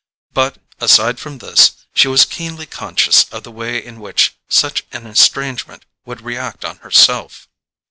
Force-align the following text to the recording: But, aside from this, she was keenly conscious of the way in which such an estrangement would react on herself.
But, 0.33 0.57
aside 0.79 1.19
from 1.19 1.37
this, 1.37 1.73
she 1.93 2.07
was 2.07 2.25
keenly 2.25 2.65
conscious 2.65 3.25
of 3.31 3.43
the 3.43 3.51
way 3.51 3.77
in 3.77 3.99
which 3.99 4.33
such 4.49 4.83
an 4.91 5.05
estrangement 5.05 5.85
would 6.07 6.21
react 6.21 6.65
on 6.65 6.77
herself. 6.77 7.47